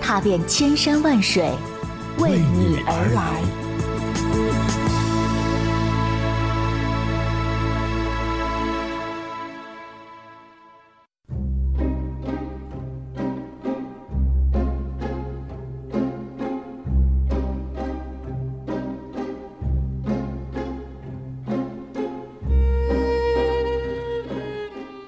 [0.00, 1.50] 踏遍千山万水，
[2.18, 3.42] 为你而来。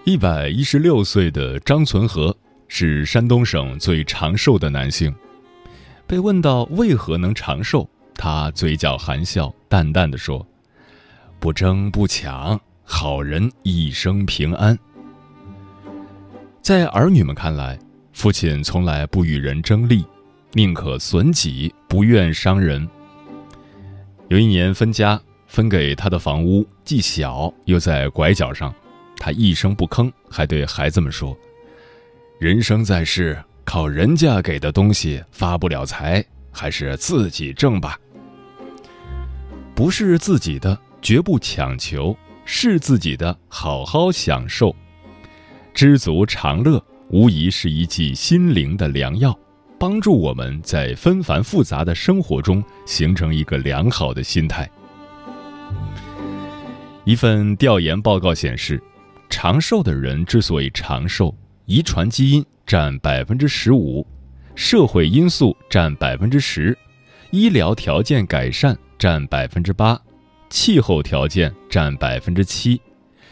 [0.05, 2.37] 一百一十六岁的张存和
[2.73, 5.13] 是山东省最长寿的男性。
[6.07, 10.47] 被问到为何能长寿，他嘴角含笑，淡淡的说
[11.41, 14.79] ：“不争不抢，好人一生平安。”
[16.63, 17.77] 在儿女们看来，
[18.13, 20.05] 父亲从来不与人争利，
[20.53, 22.89] 宁可损己，不愿伤人。
[24.29, 28.73] 有一年分家，分给他的房屋既小又在拐角上。
[29.17, 31.37] 他一声不吭，还对孩子们说
[32.41, 38.01] ：“人生在世，靠人家给的东西发不了财，还是自己挣吧。
[39.75, 42.17] 不是自己的，绝不强求；
[42.47, 44.75] 是自己的，好好享受。
[45.75, 49.39] 知足常乐，无疑是一剂心灵的良药，
[49.79, 54.67] 帮助我们在纷繁复杂的生活中形成一个良好的心态。”
[57.05, 58.83] 一份调研报告显示。
[59.33, 61.33] 长寿的人之所以长寿，
[61.67, 64.07] 遗传基因占百分之十五，
[64.55, 66.77] 社会因素占百分之十，
[67.31, 70.01] 医疗条件改善占百分之八，
[70.49, 72.81] 气候条件占百分之七，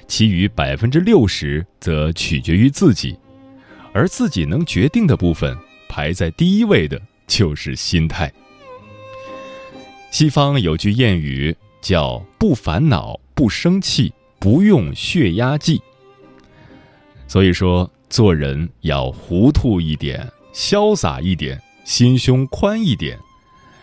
[0.06, 3.18] 其余百分之六十则取决于自己，
[3.92, 5.56] 而自己能决定的部分，
[5.88, 8.32] 排在第一位的就是心态。
[10.10, 15.82] 西方有句谚语叫“不烦恼，不生气，不用血压计”。
[17.28, 23.18] 所以说，做人要糊涂一点，潇洒一点，心胸宽一点，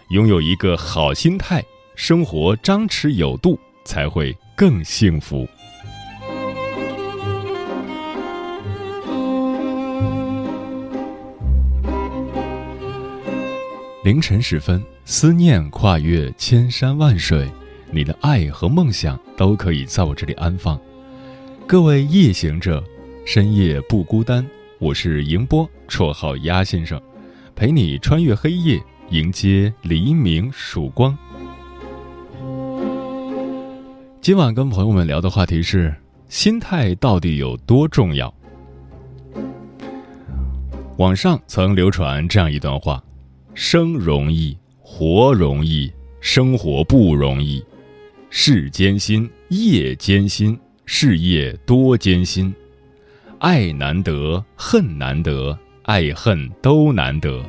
[0.10, 1.64] 拥有一个好心态，
[1.96, 5.48] 生活张弛有度，才会更幸福。
[14.04, 17.48] 凌晨时分，思念跨越千山万水，
[17.92, 20.80] 你的爱和梦想都可以在我这里安放。
[21.68, 22.84] 各位夜行者。
[23.26, 24.48] 深夜不孤单，
[24.78, 27.02] 我是迎波，绰号鸭先生，
[27.56, 31.18] 陪你穿越黑夜，迎接黎明曙光。
[34.22, 35.92] 今晚跟朋友们聊的话题是：
[36.30, 38.32] 心态到底有多重要？
[41.00, 43.04] 网上曾流传这样一段话：
[43.56, 47.66] 生容易，活容易，生活不容易，
[48.30, 52.54] 事艰辛，业艰辛，事业多艰辛。
[53.40, 57.44] 爱难得，恨难得，爱恨都难得。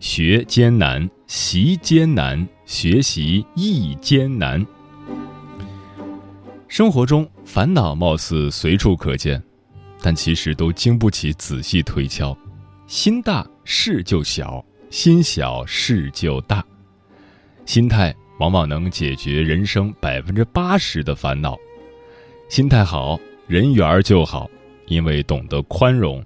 [0.00, 4.64] 学艰难，习艰难，学习亦艰难。
[6.66, 9.42] 生活中烦恼貌似随处可见，
[10.02, 12.36] 但其实都经不起仔细推敲。
[12.86, 16.64] 心大事就小，心小事就大。
[17.64, 21.56] 心态往往能解决人生百分之八十的烦恼。
[22.48, 24.50] 心态好，人缘就好。
[24.88, 26.24] 因为懂得宽容，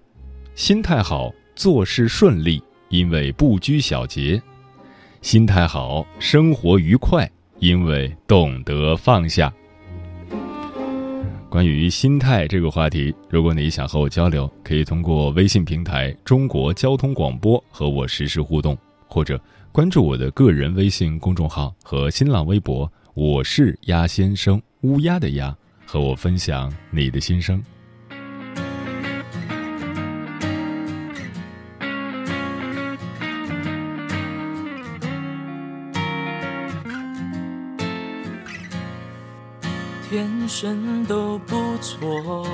[0.55, 4.41] 心态好，做事顺利；因为不拘小节，
[5.21, 7.27] 心态好，生活愉快；
[7.59, 9.53] 因为懂得放下。
[11.49, 19.38] 关于心态这个话题，如果你想和我交流，可以通过微信平台“中国交通广播”和我实时互动，或者
[19.70, 25.55] 关注我的个人微信公众号和新浪微博“我是鸭先生”（乌鸦的鸭），
[25.85, 27.62] 和我分享你的心声。
[40.62, 42.47] 天生都不错，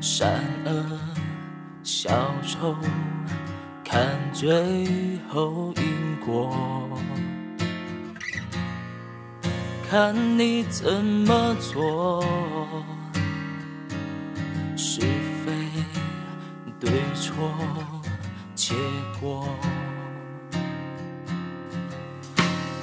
[0.00, 0.96] 善恶
[1.82, 2.08] 小
[2.40, 2.76] 丑，
[3.84, 6.56] 看最后因果，
[9.90, 12.24] 看你怎么做，
[14.76, 15.52] 是非
[16.78, 17.34] 对错
[18.54, 18.72] 结
[19.20, 19.48] 果。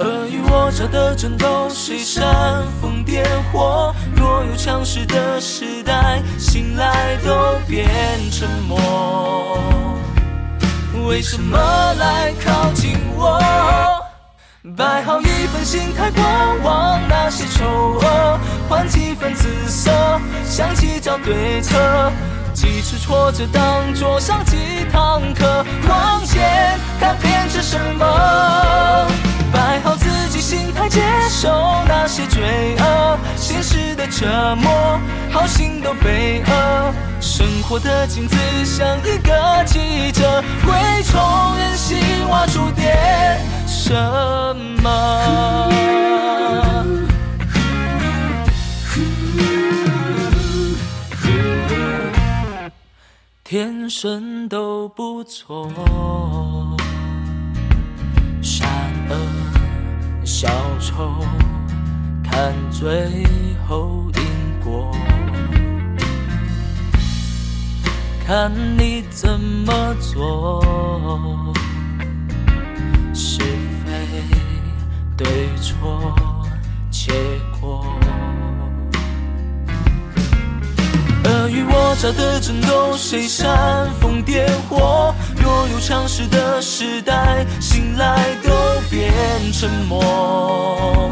[0.03, 3.95] 尔虞我诈的争斗，谁煽风点火？
[4.15, 7.87] 若有强势的时代，醒来都变
[8.29, 9.57] 沉默。
[11.07, 11.57] 为什么
[11.99, 13.39] 来靠近我？
[14.75, 17.65] 摆好一份心态，观望那些丑
[18.01, 19.91] 恶，换几分姿色，
[20.43, 22.11] 想计较对策。
[22.53, 28.05] 几次挫折当作上几堂课，往前看变成什么？
[29.53, 31.47] 摆好自己心态，接受
[31.87, 34.99] 那些罪恶，现实的折磨，
[35.31, 36.93] 好心都被恶。
[37.21, 38.35] 生活的镜子
[38.65, 41.97] 像一个记者，会从人心
[42.29, 43.93] 挖出点什
[44.81, 45.69] 么。
[53.43, 55.69] 天生都不错，
[58.41, 58.67] 善
[59.09, 59.15] 恶
[60.25, 60.47] 小
[60.79, 61.17] 丑，
[62.23, 63.25] 看最
[63.67, 64.21] 后因
[64.63, 64.95] 果，
[68.25, 71.43] 看你怎么做，
[73.13, 73.91] 是非
[75.17, 75.27] 对
[75.57, 76.15] 错，
[76.89, 77.11] 结
[77.59, 77.85] 果。
[81.25, 85.13] 尔虞我诈的争斗，谁煽风点火？
[85.43, 88.49] 若有强势的时代，醒来都
[88.89, 89.11] 变
[89.51, 91.11] 沉默。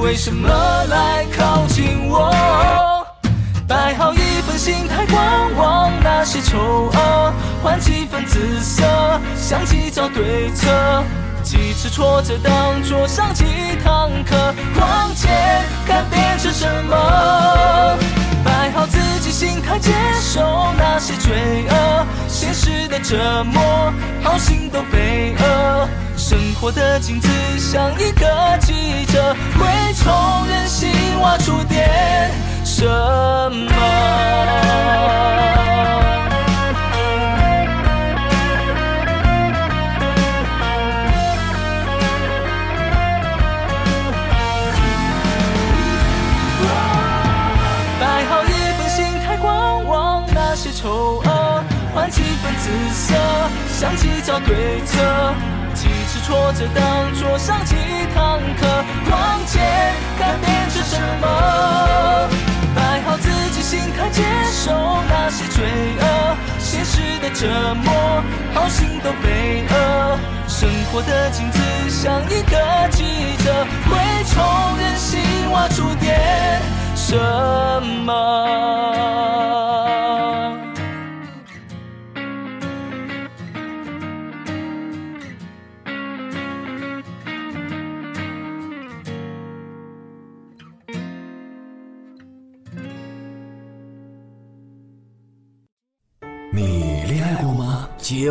[0.00, 0.48] 为什么
[0.88, 3.06] 来靠近我？
[3.68, 7.32] 摆好一份心态，观望那些丑恶，
[7.62, 8.82] 换几分姿色，
[9.36, 10.70] 想计较对策。
[11.42, 13.44] 几次挫折当作上几
[13.84, 16.96] 堂课，往前看变成什么？
[18.44, 20.40] 摆好自己心态，接受
[20.76, 23.92] 那些罪恶，现实的折磨，
[24.22, 25.88] 好心都被恶。
[26.16, 27.28] 生活的镜子
[27.58, 30.90] 像一个记者，会从人心
[31.20, 32.30] 挖出点
[32.64, 33.72] 什么。
[53.82, 55.34] 想计较对策。
[55.74, 57.74] 几次挫折当作上几
[58.14, 59.60] 堂课，往前
[60.16, 62.28] 看变成什么？
[62.76, 64.70] 摆好自己心态，接受
[65.08, 65.64] 那些罪
[65.98, 68.22] 恶，现实的折磨，
[68.54, 70.18] 好心都被恶。
[70.46, 71.58] 生活的镜子
[71.90, 73.02] 像一个记
[73.42, 75.20] 者，会从人心
[75.50, 76.62] 挖出点
[76.94, 77.18] 什
[78.04, 78.61] 么？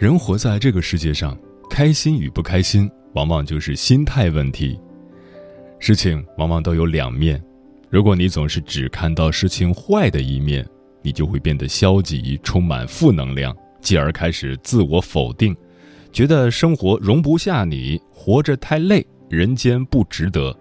[0.00, 1.36] 人活在这个世界上，
[1.68, 4.80] 开心与不开心，往往就是心态问题。
[5.78, 7.38] 事情往往都有两面，
[7.90, 10.66] 如果你总是只看到事情坏的一面，
[11.02, 15.54] 你就会变得消极，充满负能量，继而开始自我否定，
[16.10, 20.56] 觉得生活容不下你，活着太累，人间不值得。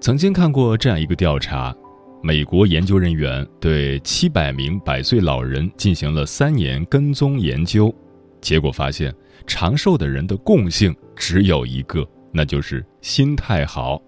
[0.00, 1.76] 曾经看过这样一个调查。
[2.22, 7.94] 美国研究人员对七百名百岁老人进行了三年跟踪研究，
[8.42, 9.14] 结果发现，
[9.46, 14.00] 长寿的人的共性只有一个，那就是心态好。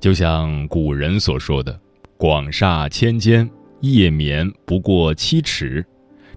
[0.00, 1.78] 就像古人所说的
[2.18, 3.48] ：“广厦千间，
[3.82, 5.80] 夜眠不过七尺；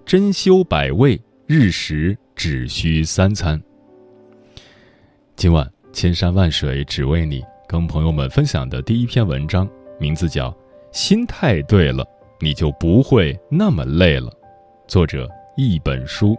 [0.06, 3.60] 珍馐百味，日食只需三餐。”
[5.34, 9.68] 今晚千山万水只为你，跟朋友们分享的第一篇文章，
[9.98, 10.50] 名字叫
[10.92, 12.06] 《心态对了，
[12.40, 14.30] 你就不会那么累了》，
[14.86, 16.36] 作者一本书。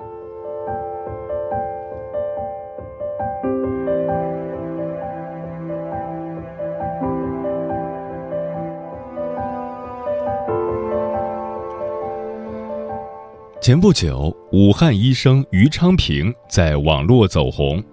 [13.62, 17.84] 前不久，武汉医生于昌平在网络走红。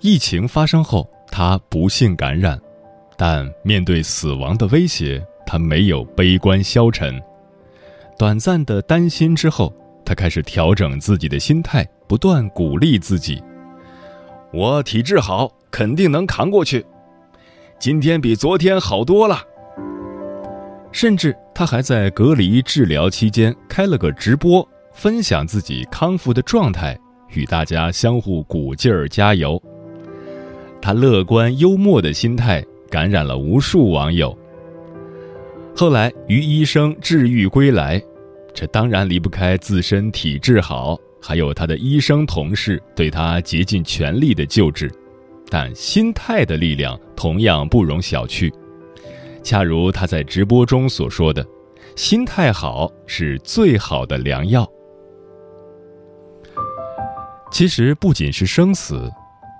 [0.00, 2.60] 疫情发生后，他不幸感染，
[3.16, 7.20] 但面对死亡的威胁，他没有悲观消沉。
[8.18, 9.72] 短暂的担心之后，
[10.04, 13.42] 他开始调整自己的心态，不断鼓励自己
[14.52, 16.84] ：“我体质好，肯定能扛过去。
[17.78, 19.38] 今天比昨天好多了。”
[20.92, 26.96] 甚至他还在隔离治疗期间开了个直播，分享自己康复的状态，
[27.30, 29.60] 与大家相互鼓劲儿加油。
[30.80, 34.38] 他乐观幽默的心态感染了无数网友。
[35.74, 38.00] 后来于医生治愈归来，
[38.54, 44.88] 这当然离不开自身体质好，还有他的医生同事对他竭尽全力的救治，
[45.50, 48.48] 但心态的力量同样不容小觑。
[49.42, 51.44] 恰如他在直播中所说的
[51.96, 54.64] ：“心态好是最好的良药。”
[57.50, 59.10] 其实不仅是生死，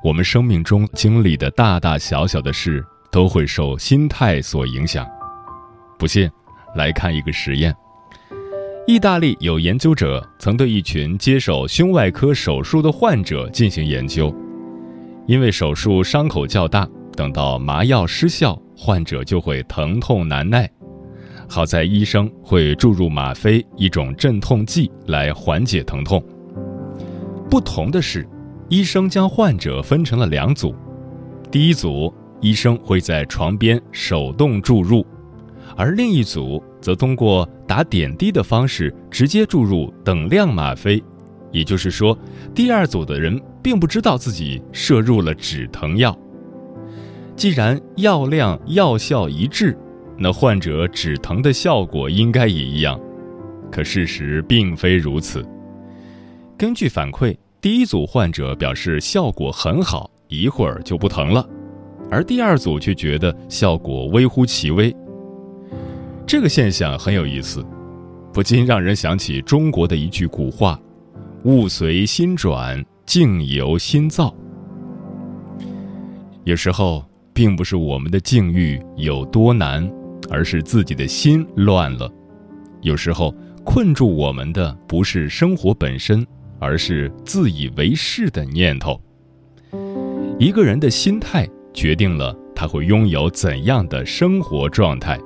[0.04, 2.80] 我们生命中经历的大大小小的事
[3.14, 5.06] 都会受心态所影响。
[5.96, 6.28] 不信，
[6.74, 7.72] 来看一个实验：
[8.88, 14.34] 意大利有研究者曾对一群接受胸外科手术的患者进行研究，
[15.28, 18.60] 因为手术伤口较大，等到麻药失效。
[18.76, 20.68] 患者就会疼痛难耐，
[21.48, 26.20] 好在医生会注入吗啡一种镇痛剂来缓解疼痛。
[27.48, 28.28] 不同的是，
[28.68, 30.74] 医生将患者分成了两组，
[31.52, 32.12] 第一组
[32.44, 35.02] 医生会在床边手动注入，
[35.78, 41.02] 而另一组则通过打点滴的方式直接注入等量吗啡，
[41.50, 42.16] 也就是说，
[42.54, 46.14] 第二组的人并不知道自己摄入了止疼药。
[47.34, 49.74] 既然药量药效一致，
[50.18, 53.00] 那患者止疼的效果应该也一样。
[53.72, 55.42] 可事实并非如此。
[56.58, 61.48] 根据反馈，第一组患者表示效果很好，一会儿就不疼了，
[62.10, 64.94] 而第二组却觉得效果微乎其微。
[66.26, 67.64] 这个现象很有意思，
[68.32, 70.80] 不禁让人想起中国的一句古话
[71.44, 74.34] ：“物随心转，境由心造。”
[76.44, 77.04] 有时候。
[77.36, 79.92] 并不是我们的境遇有多难，
[80.30, 82.08] 而是自己的心乱了。
[82.80, 83.34] 有时候
[83.64, 86.24] 困住我们的不是生活本身，
[86.60, 89.00] 而是自以为是的念头。
[90.38, 95.18] 一个人的心态决定了他会拥有怎样的生活状态。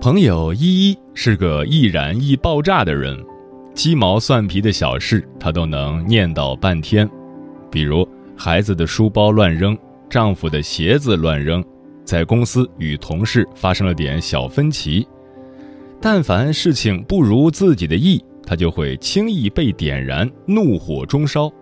[0.00, 3.18] 朋友依依是个易燃易爆炸的人，
[3.72, 7.08] 鸡毛蒜皮的小事她都能念叨半天，
[7.74, 9.76] 比如孩子的书包乱扔，
[10.08, 11.62] 丈夫的鞋子乱扔，
[12.04, 15.04] 在公司与同事发生了点小分歧，
[16.00, 21.52] 但凡事情不如自己的意，他就会轻易被点燃，怒火中烧。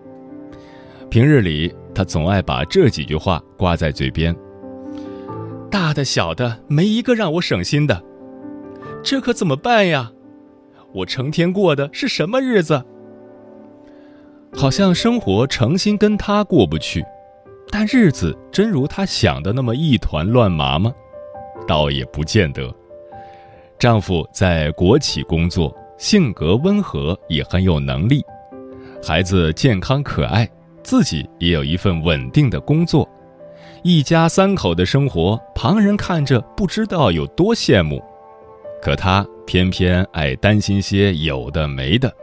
[1.09, 4.35] 平日里，他总爱把这几句话挂在嘴边：
[5.71, 8.03] 大的小的，没一个让我省心的。
[9.01, 10.11] 这可怎么办呀？
[10.93, 12.85] 我成天过的是什么日子？
[14.55, 17.03] 好像生活诚心跟他过不去，
[17.69, 20.93] 但日子真如他想的那么一团乱麻吗？
[21.67, 22.73] 倒也不见得。
[23.79, 28.23] 丈夫在国企工作，性格温和，也很有能力。
[29.05, 30.49] 孩子健康可爱，
[30.83, 33.09] 自己也有一份稳定的工作，
[33.81, 38.01] 一家三口的生活，旁人看着不知道有多羡慕。
[38.81, 42.13] 可他偏偏爱担心些有的没的。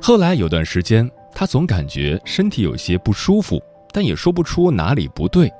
[0.00, 3.62] 后来有段时间，他总感觉身体有些不舒服，
[3.92, 5.52] 但也说不出哪里不对。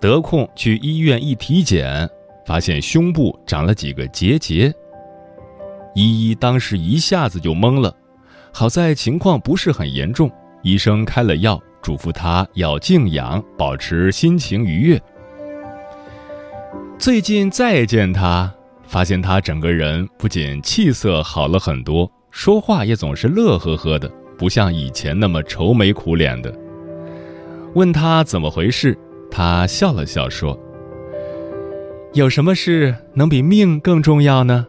[0.00, 2.08] 得空去医院一体检，
[2.44, 4.72] 发现胸部长了几个结节。
[5.94, 7.94] 依依当时一下子就懵了，
[8.52, 10.30] 好在情况不是很严重，
[10.62, 15.00] 医生开了药，嘱咐她要静养，保持心情愉悦。
[16.98, 18.52] 最近再见他，
[18.86, 26.54] 发现他整个人不仅气色好了很多，说话也总是乐呵呵的，不像以前那么愁眉苦脸的。
[27.74, 28.96] 问他怎么回事，
[29.30, 30.58] 他笑了笑说
[32.14, 34.66] ：“有什么事能比命更重要呢？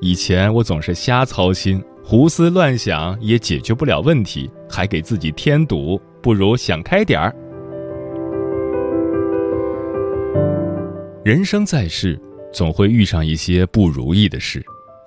[0.00, 7.34] 以前我总是瞎操心。”胡思乱想也解决不了问题，还给自己添堵，不如想开点儿。
[11.24, 12.20] 人生在世，
[12.52, 14.62] 总会遇上一些不如意的事，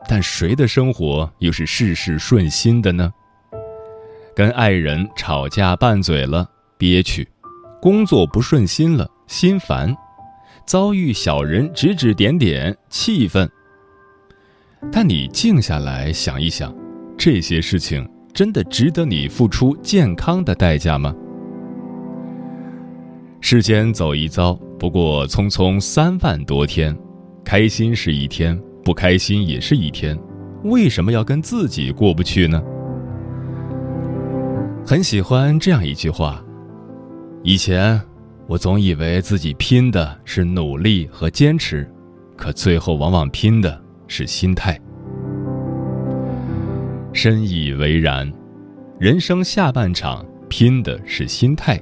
[0.07, 3.11] 但谁的生活又是事事顺心的呢？
[4.35, 7.25] 跟爱人吵架拌嘴了，憋屈；
[7.81, 9.93] 工作不顺心了，心烦；
[10.65, 13.49] 遭遇小人指指点点，气愤。
[14.91, 16.73] 但你静下来想一想。
[17.17, 21.15] 这些事情真的值得你付出健康的代价吗？
[23.41, 26.95] 世间走一遭，不过匆匆三万多天，
[27.43, 30.17] 开心是一天，不开心也是一天，
[30.63, 32.63] 为什么要跟自己过不去呢？
[34.85, 36.41] 很喜欢这样一句话：
[37.43, 38.01] 以前
[38.47, 41.85] 我总以为自己拼的是努力和坚持，
[42.37, 43.77] 可最后往往拼的
[44.07, 44.79] 是心态。
[47.11, 48.31] 深以为然，
[49.01, 51.77] 人生下半场拼的是心态，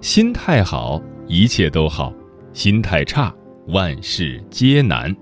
[0.00, 2.12] 心态好，一切都好；
[2.52, 3.34] 心态差，
[3.66, 5.12] 万事皆难。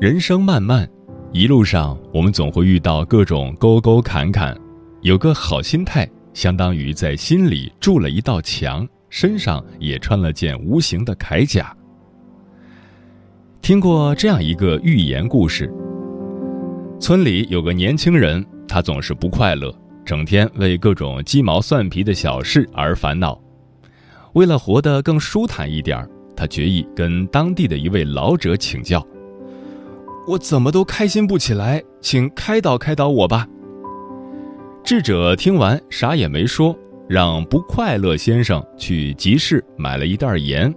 [0.00, 0.88] 人生漫漫，
[1.30, 4.58] 一路上我们总会遇到各种沟沟坎坎，
[5.02, 8.88] 有个好心态，相当于在心里筑了一道墙。
[9.10, 11.76] 身上也穿了件无形的铠甲。
[13.60, 15.70] 听过这样一个寓言故事：
[16.98, 19.70] 村里有个年轻人，他总是不快乐，
[20.02, 23.38] 整天为各种鸡毛蒜皮的小事而烦恼。
[24.32, 29.06] 为了活得更舒坦一点，他决意跟当地的一位老者请教
[30.30, 33.48] ：“我怎么都开心不起来，请开导开导我吧。”
[34.84, 36.76] 智者听完，啥也没说。
[37.08, 40.72] 让不快乐先生去集市买了一袋盐，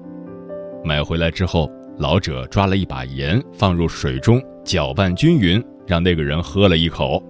[0.83, 7.21] 买回来之后，老者抓了一把盐放入水中搅拌均匀，让那个人喝了一口。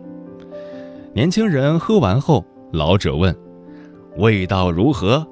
[1.13, 3.35] 年轻人喝完后，老者问
[4.15, 5.27] ：“味道如何？”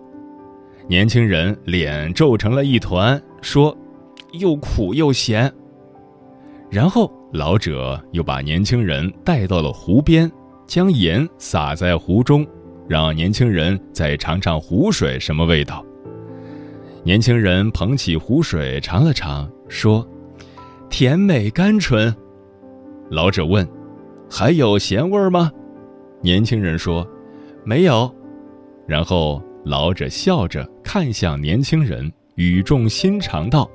[0.89, 3.73] 年轻人脸皱成了一团，说
[4.37, 5.49] ：“又苦又咸。”
[6.71, 10.31] 然后老者又把年轻人带到了湖边，
[10.65, 12.47] 将盐撒在湖中。
[12.87, 15.85] 让年轻人再尝尝湖水什么味道。
[17.03, 20.05] 年轻人捧起湖水尝了尝，说
[20.89, 22.13] ：“甜美甘醇。”
[23.09, 23.65] 老者问
[24.29, 25.49] ：“还有咸味吗？”
[26.21, 27.07] 年轻人说
[27.63, 28.13] ：“没有。”
[28.85, 33.69] 然后老者笑着看向年轻人，语重心长道：“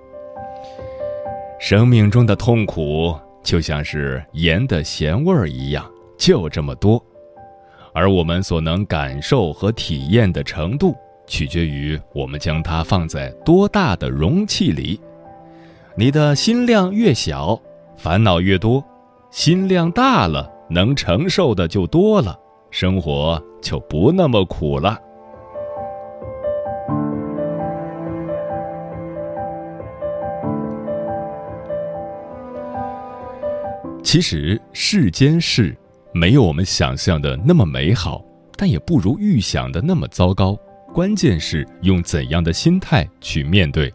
[1.59, 7.03] 生命中的痛苦就像是盐的咸味儿一样，就这么多。”
[7.95, 10.95] 而我们所能感受和体验的程度，
[11.27, 15.01] 取决于我们将它放在多大的容器里。
[15.97, 17.59] 你的心量越小，
[17.97, 18.85] 烦恼越多；
[19.31, 22.39] 心量大了，能承受的就多了，
[22.71, 25.01] 生活就不那么苦了。
[34.07, 35.77] 其实世间事。
[36.13, 38.25] 没有我们想象的那么美好，
[38.57, 40.57] 但也不如预想的那么糟糕。
[40.95, 43.93] 关键是用怎样的心态去面对。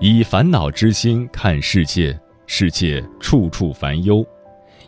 [0.00, 4.24] 以烦恼之心看世界，世界处处烦忧；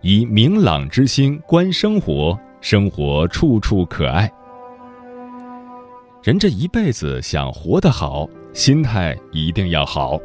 [0.03, 4.29] 以明朗之心观生活，生活处处可爱。
[6.25, 10.19] 人这一辈子想活得好，心态一定要好。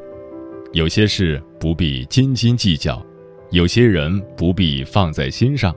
[0.74, 3.05] 有些事不必斤斤计较，
[3.52, 5.76] 有些人不必放在心上。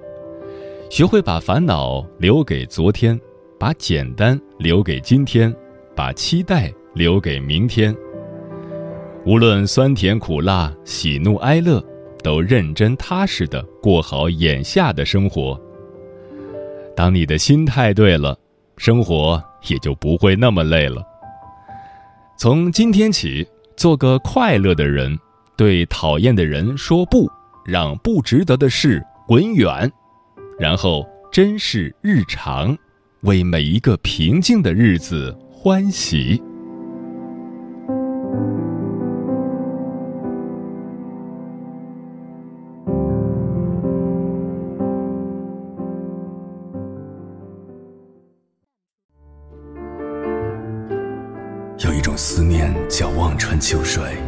[0.91, 3.19] 学会把烦恼留给昨天，
[3.59, 5.55] 把简单留给今天，
[5.95, 7.95] 把期待留给明天。
[9.27, 11.85] 无论酸甜苦辣、喜怒哀乐，
[12.23, 15.61] 都认真踏实的过好眼下的生活。
[16.97, 18.37] 当你的心态对了，
[18.79, 21.03] 生活也就不会那么累了。
[22.39, 25.19] 从今天起，做个快乐的人，
[25.57, 27.31] 对讨厌的人说不，
[27.69, 29.93] 让不值得的事滚远
[30.59, 32.75] 然后珍视日常
[33.21, 36.43] 为每一个平静的日子欢喜。
[51.85, 54.28] 有一种思念叫望穿秋水。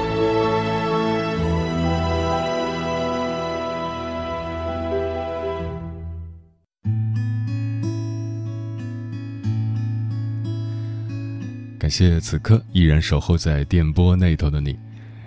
[11.91, 14.79] 谢此刻依然守候在电波那头的你，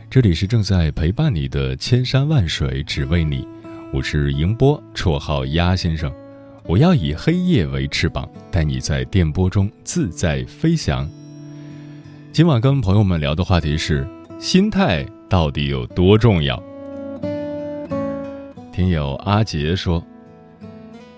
[0.09, 3.46] 这里是正在陪伴你的千山万水只为你，
[3.92, 6.11] 我是迎波，绰号鸭先生，
[6.64, 11.07] 我要以黑夜为翅膀，带你在电波中自在飞翔。
[12.33, 14.09] 今晚跟朋友们聊的话题是：
[14.40, 16.61] 心态到底有多重要？
[18.72, 20.03] 听友阿杰说，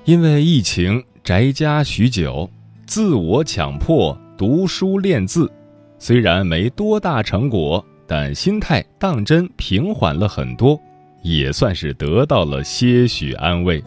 [0.04, 2.50] 因为疫情宅家许久，
[2.84, 4.20] 自我强迫。
[4.36, 5.50] 读书练字，
[5.98, 10.78] 虽然没多大成果，但心态当真平缓了很多，
[11.22, 13.82] 也算是得到了些许安慰。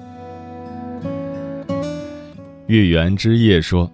[2.66, 3.92] 月圆之夜说：“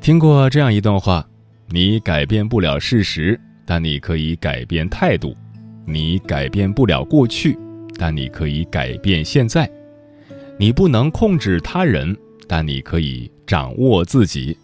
[0.00, 1.26] 听过这样一段话，
[1.68, 5.34] 你改变不了事实，但你可以改变态度；
[5.84, 7.58] 你改变不了过去，
[7.98, 9.66] 但你可以改变现在；
[10.58, 12.16] 你不能控制他人，
[12.48, 14.56] 但你可以掌握自己。”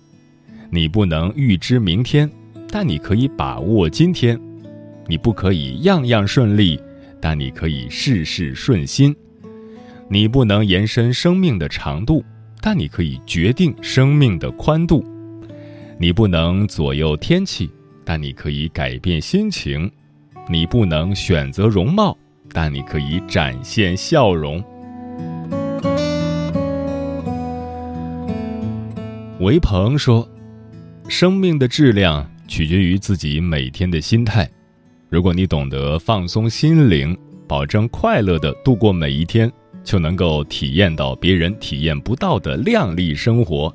[0.70, 2.30] 你不能预知明天，
[2.68, 4.36] 但你可以把握今天；
[5.06, 6.78] 你不可以样样顺利，
[7.20, 9.14] 但你可以事事顺心；
[10.08, 12.24] 你不能延伸生命的长度，
[12.60, 15.02] 但你可以决定生命的宽度；
[15.98, 17.70] 你不能左右天气，
[18.04, 19.88] 但你可以改变心情；
[20.48, 22.16] 你不能选择容貌，
[22.52, 24.62] 但你可以展现笑容。
[29.38, 30.28] 韦鹏说。
[31.08, 34.48] 生命的质量取决于自己每天的心态。
[35.08, 37.16] 如果你懂得放松心灵，
[37.46, 39.50] 保证快乐的度过每一天，
[39.84, 43.74] 就能够体验到别人体验不到的靓丽生活。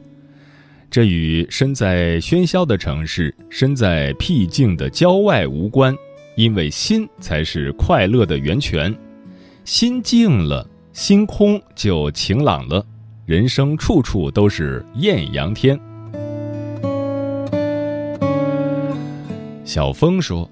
[0.90, 5.96] 这与身在喧嚣的城市、身在僻静的郊外无关，
[6.36, 8.94] 因为心才是快乐的源泉。
[9.64, 12.86] 心静了，心空就晴朗了，
[13.26, 15.80] 人生处处都是艳阳天。
[19.74, 20.52] 小峰说：“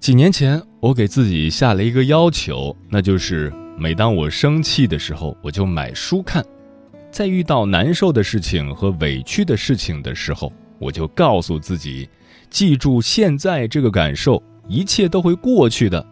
[0.00, 6.42] 几年前，我给自己下了一个要求，那就是每当我生气的时候，我就买书看；
[7.10, 12.08] 在遇到难受的事情和委屈的事情的时候，我就告诉自己，
[12.48, 16.02] 记住现在这个感受，一切都会过去的。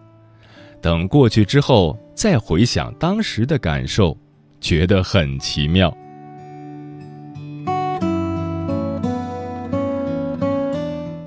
[0.83, 4.15] 等过去之后，再回想当时的感受，
[4.61, 5.91] 觉得很奇妙。”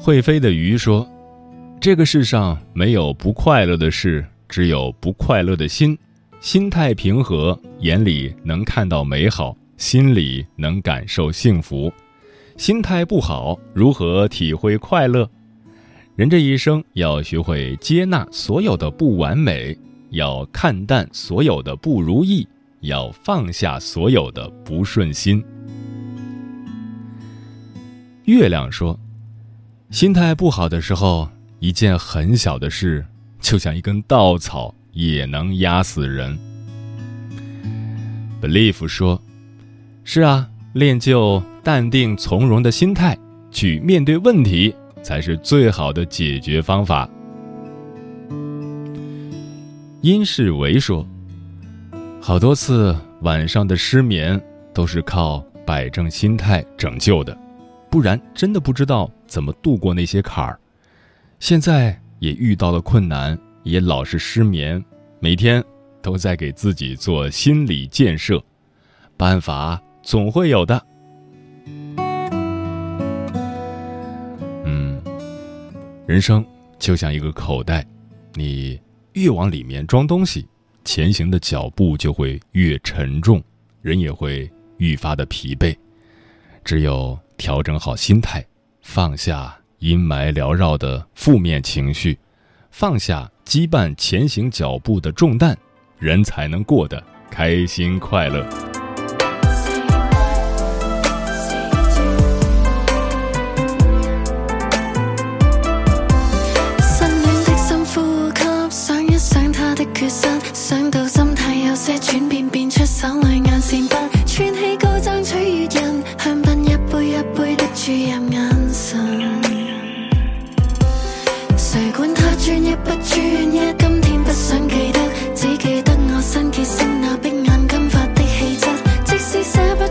[0.10, 1.08] 会飞的鱼说
[1.80, 5.96] ：“这个世上没有不快乐的事，只有不快乐的心。
[6.42, 11.94] 心态平和，眼里能看到美好，心里能感受幸福。
[12.58, 15.30] 心态不好，如何体会快乐？
[16.16, 19.78] 人这一生要学会接纳所有的不完美，
[20.10, 22.48] 要看淡所有的不如意，
[22.80, 25.44] 要放下所有的不顺心。”
[28.26, 29.00] 月亮说。
[29.92, 33.04] 心态不好的时候，一件很小的事，
[33.42, 36.38] 就像一根稻草，也能压死人。
[38.40, 39.20] Believe 说
[40.06, 43.18] ：“是啊，练就淡定从容的心态，
[43.50, 47.10] 去面对问题，才是最好的解决方法。”
[50.02, 51.04] 殷世维说
[52.22, 54.40] ：“好多次晚上的失眠，
[54.72, 57.36] 都是靠摆正心态拯救的。”
[57.90, 60.60] 不然真的不知道怎么度过那些坎儿。
[61.40, 64.84] 现在也遇到了困难，也老是失眠，
[65.20, 65.64] 每天
[66.02, 68.44] 都在给自己做心理建设，
[69.18, 70.86] 办法总会有的。
[74.66, 75.02] 嗯，
[76.06, 76.46] 人生
[76.78, 77.84] 就像一个口袋，
[78.36, 78.80] 你
[79.14, 80.48] 越往里面装东西，
[80.84, 83.42] 前行的脚步就会越沉重，
[83.82, 84.48] 人也会
[84.78, 85.76] 愈发的疲惫。
[86.64, 87.18] 只有。
[87.40, 88.46] 调整好心态，
[88.82, 92.20] 放下阴霾缭绕的负面情绪，
[92.70, 95.58] 放下羁绊前行脚步的重担，
[95.98, 98.69] 人才能过得开心快乐。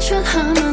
[0.09, 0.15] 寫
[0.55, 0.68] 不